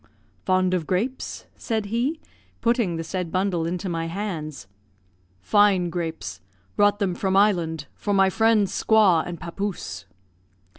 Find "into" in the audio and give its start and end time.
3.67-3.87